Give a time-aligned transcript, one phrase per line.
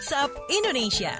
[0.00, 1.12] WhatsApp Indonesia.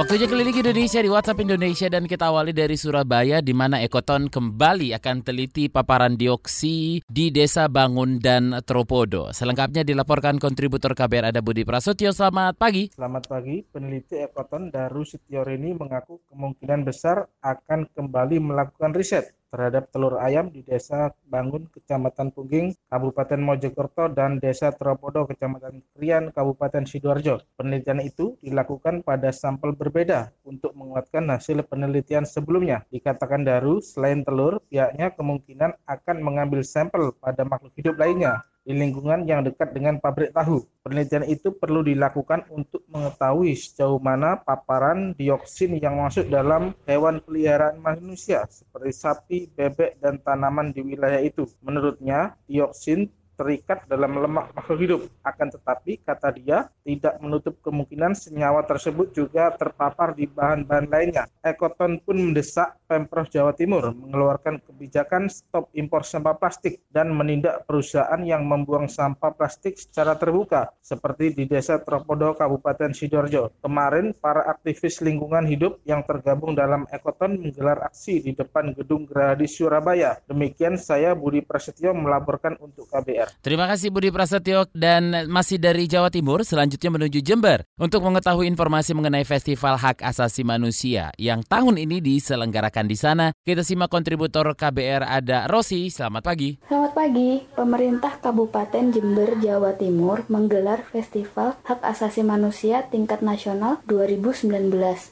[0.00, 4.96] Waktunya keliling Indonesia di WhatsApp Indonesia dan kita awali dari Surabaya di mana Ekoton kembali
[4.96, 9.28] akan teliti paparan dioksi di Desa Bangun dan Tropodo.
[9.28, 12.16] Selengkapnya dilaporkan kontributor KBR ada Budi Prasetyo.
[12.16, 12.88] Selamat pagi.
[12.96, 13.60] Selamat pagi.
[13.68, 20.60] Peneliti Ekoton Daru Sitiorini mengaku kemungkinan besar akan kembali melakukan riset terhadap telur ayam di
[20.64, 27.40] Desa Bangun, Kecamatan Pungging, Kabupaten Mojokerto, dan Desa Tropodo, Kecamatan Krian, Kabupaten Sidoarjo.
[27.56, 32.84] Penelitian itu dilakukan pada sampel berbeda untuk menguatkan hasil penelitian sebelumnya.
[32.92, 39.24] Dikatakan Daru, selain telur, pihaknya kemungkinan akan mengambil sampel pada makhluk hidup lainnya di lingkungan
[39.24, 40.60] yang dekat dengan pabrik tahu.
[40.84, 47.80] Penelitian itu perlu dilakukan untuk mengetahui sejauh mana paparan dioksin yang masuk dalam hewan peliharaan
[47.80, 51.48] manusia seperti sapi, bebek, dan tanaman di wilayah itu.
[51.64, 55.00] Menurutnya, dioksin terikat dalam lemak makhluk hidup.
[55.22, 61.30] Akan tetapi, kata dia, tidak menutup kemungkinan senyawa tersebut juga terpapar di bahan-bahan lainnya.
[61.46, 68.18] Ekoton pun mendesak Pemprov Jawa Timur mengeluarkan kebijakan stop impor sampah plastik dan menindak perusahaan
[68.24, 73.54] yang membuang sampah plastik secara terbuka, seperti di Desa Tropodo, Kabupaten Sidoarjo.
[73.62, 79.44] Kemarin, para aktivis lingkungan hidup yang tergabung dalam Ekoton menggelar aksi di depan Gedung Gerahadi
[79.44, 80.16] Surabaya.
[80.24, 83.27] Demikian saya Budi Prasetyo melaporkan untuk KBR.
[83.40, 88.92] Terima kasih Budi Prasetyo dan masih dari Jawa Timur selanjutnya menuju Jember untuk mengetahui informasi
[88.92, 93.30] mengenai Festival Hak Asasi Manusia yang tahun ini diselenggarakan di sana.
[93.44, 95.88] Kita simak kontributor KBR ada Rosi.
[95.88, 96.58] Selamat pagi.
[96.66, 97.44] Selamat pagi.
[97.54, 104.50] Pemerintah Kabupaten Jember, Jawa Timur menggelar Festival Hak Asasi Manusia tingkat nasional 2019.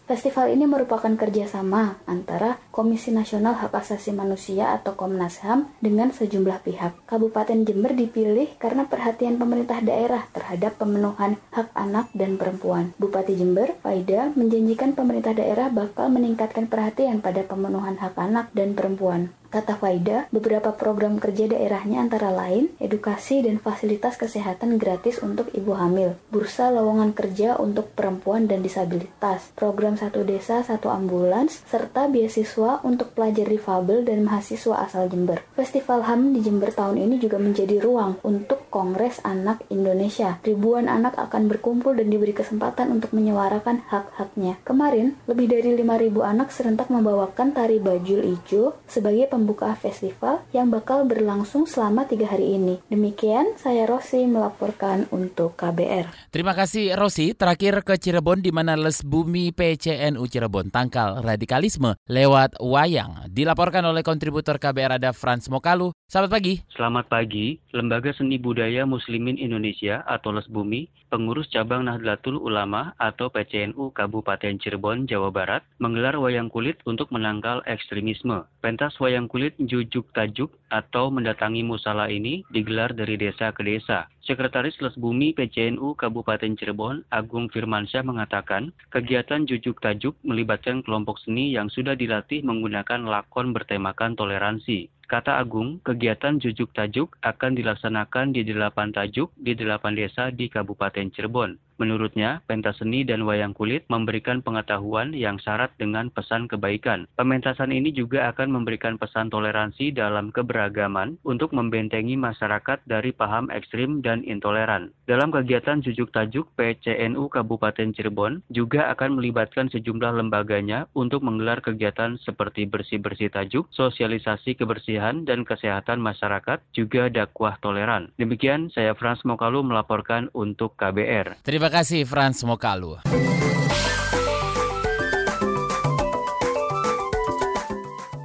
[0.07, 6.61] Festival ini merupakan kerjasama antara Komisi Nasional Hak Asasi Manusia atau Komnas HAM dengan sejumlah
[6.61, 7.09] pihak.
[7.09, 12.95] Kabupaten Jember di dipilih karena perhatian pemerintah daerah terhadap pemenuhan hak anak dan perempuan.
[13.01, 19.33] Bupati Jember, Faida, menjanjikan pemerintah daerah bakal meningkatkan perhatian pada pemenuhan hak anak dan perempuan.
[19.49, 25.73] Kata Faida, beberapa program kerja daerahnya antara lain edukasi dan fasilitas kesehatan gratis untuk ibu
[25.79, 32.83] hamil, bursa lowongan kerja untuk perempuan dan disabilitas, program satu desa satu ambulans, serta beasiswa
[32.83, 35.43] untuk pelajar difabel dan mahasiswa asal Jember.
[35.55, 40.37] Festival HAM di Jember tahun ini juga menjadi ruang untuk Kongres Anak Indonesia.
[40.45, 44.61] Ribuan anak akan berkumpul dan diberi kesempatan untuk menyuarakan hak-haknya.
[44.67, 51.05] Kemarin, lebih dari 5.000 anak serentak membawakan tari bajul ijo sebagai pembuka festival yang bakal
[51.05, 52.81] berlangsung selama tiga hari ini.
[52.89, 56.33] Demikian, saya Rosi melaporkan untuk KBR.
[56.33, 57.37] Terima kasih Rosi.
[57.37, 63.29] Terakhir ke Cirebon di mana Les Bumi PCNU Cirebon tangkal radikalisme lewat wayang.
[63.29, 65.93] Dilaporkan oleh kontributor KBR ada Frans Mokalu.
[66.09, 66.55] Selamat pagi.
[66.73, 67.61] Selamat pagi.
[67.77, 74.57] Lembaga Seni Budaya Muslimin Indonesia atau Les Bumi, pengurus cabang Nahdlatul Ulama atau PCNU Kabupaten
[74.63, 78.47] Cirebon, Jawa Barat, menggelar wayang kulit untuk menangkal ekstremisme.
[78.63, 84.07] Pentas wayang kulit jujuk tajuk atau mendatangi musala ini digelar dari desa ke desa.
[84.27, 91.55] Sekretaris Les Bumi PCNU Kabupaten Cirebon, Agung Firmansyah mengatakan, kegiatan jujuk tajuk melibatkan kelompok seni
[91.55, 94.91] yang sudah dilatih menggunakan lakon bertemakan toleransi.
[95.07, 101.15] Kata Agung, kegiatan jujuk tajuk akan dilaksanakan di delapan tajuk di delapan desa di Kabupaten
[101.15, 101.55] Cirebon.
[101.77, 107.09] Menurutnya, pentas seni dan wayang kulit memberikan pengetahuan yang syarat dengan pesan kebaikan.
[107.17, 114.01] Pementasan ini juga akan memberikan pesan toleransi dalam keberagaman untuk membentengi masyarakat dari paham ekstrim
[114.01, 114.93] dan intoleran.
[115.05, 122.17] Dalam kegiatan jujuk tajuk PCNU Kabupaten Cirebon juga akan melibatkan sejumlah lembaganya untuk menggelar kegiatan
[122.23, 128.11] seperti bersih-bersih tajuk, sosialisasi kebersihan dan kesehatan masyarakat, juga dakwah toleran.
[128.17, 131.43] Demikian saya Frans Mokalu melaporkan untuk KBR.
[131.45, 132.95] Terima Terima kasih Frans Mokalu.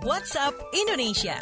[0.05, 1.41] WhatsApp Indonesia.